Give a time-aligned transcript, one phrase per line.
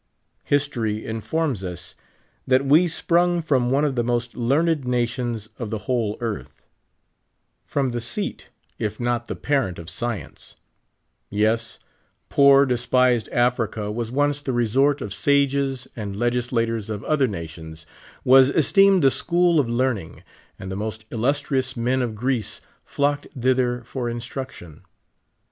[0.45, 1.93] History informs us
[2.47, 7.65] that we sprung from one of the most learned nations of the whole earth;* 68
[7.67, 8.45] from the scat,
[8.79, 10.55] if not the parent of science;
[11.29, 11.77] jes,
[12.29, 17.85] poor, despised Africa was once the resort of sasres *ind legis lators of other nations,
[18.23, 20.23] was esteemed the school of learn ing,
[20.57, 24.81] and the most illustrious men of Greece flocked thither for instruction.